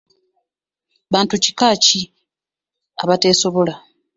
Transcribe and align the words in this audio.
Bantu 1.11 1.33
kika 1.43 1.67
ki 1.83 2.01
abateesobola? 3.03 3.73